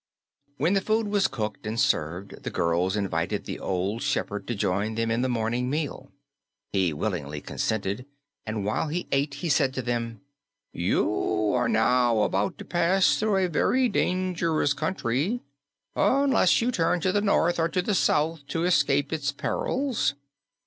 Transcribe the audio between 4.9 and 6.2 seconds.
them in the morning meal.